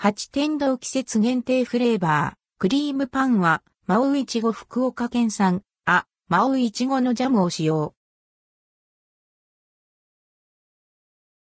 [0.00, 7.96] 八天堂季節限定フレーバー、クリームパンは、マウイチゴ福岡県産、あ、マウイチゴのジャムを使用。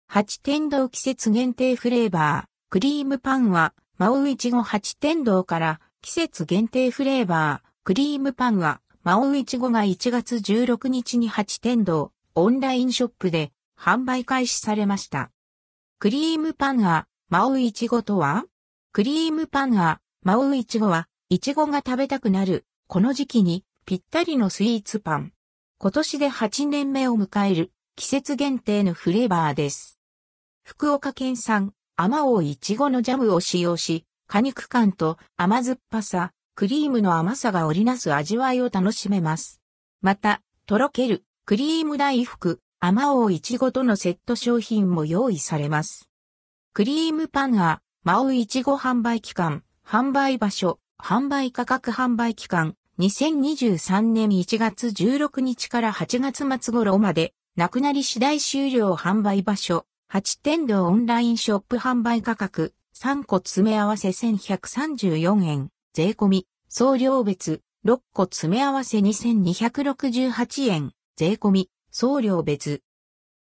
[0.07, 15.33] 八天堂季節限定フレーバー、クリームパンは、マウイチゴ八天堂から季節限定フレーバー、クリームパンは、マウイチゴが1月16日に八天堂、オンラインショップで販売開始されました。
[15.99, 18.45] クリームパンは、マウイチゴとは
[18.93, 25.33] クリームパンは、マウイチゴは、イチゴが食べたくなる、この時期にぴったりのスイーツパン。
[25.79, 29.99] 今年で8年目を迎える季節限定のフレーバーです。
[30.63, 39.61] 福岡県産甘王いちごのジャムを使用し、果肉感と甘酸っぱさ、クリームの甘さが織りなす味わいを楽しめます。
[40.01, 46.09] また、とろけるクリーム大福、甘王いちごとのセット商品も用意されます。
[46.77, 72.83] クリームパンは、マオイチゴ販売期間、販売場所、販売価格販売期間、2023年1月16日から8月末頃まで、なくなり次第終了販売場所、8天堂オンラインショップ販売価格、3個詰め合わせ1134円、税込み、送料別、6個詰め合わせ2268円、税込み、送料別。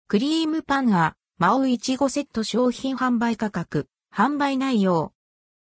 [0.07, 5.13] クリームパンあまおういちごセット商品販売価格、販売内容。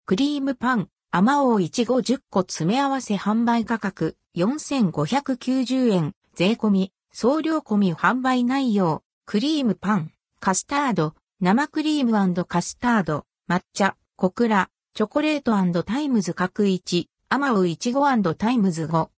[0.05, 9.03] クリームパン、あまおういちご10個詰め合わせ販売価格、4590円、税込み、送料込み販売内容。
[9.25, 19.09] クリームパン、カスタード、生クリームカスタード、抹茶、小倉、チョコレート times 各1、あまおういちご times 5。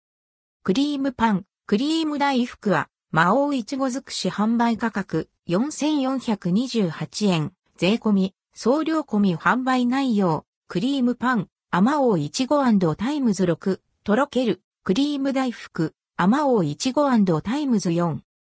[0.64, 17.10] クリームパン、クリーム大福、あまおういちご尽くし販売価格4428円、税込み、送料込み販売内容、クリームパン、あまおういちご times 6、とろける、クリーム大福、あまおういちご
[17.42, 18.20] times 4。